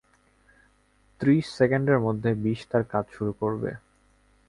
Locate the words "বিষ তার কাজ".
2.43-3.05